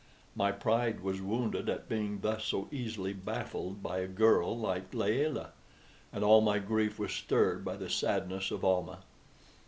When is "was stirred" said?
6.97-7.63